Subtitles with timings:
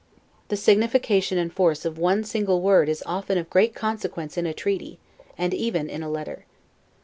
[0.47, 4.51] The signification and force of one single word is often of great consequence in a
[4.51, 4.97] treaty,
[5.37, 6.45] and even in a letter.